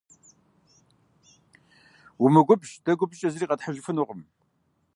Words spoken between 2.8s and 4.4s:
дэ губжькӏэ зыри къэтхьыжыфынукъым.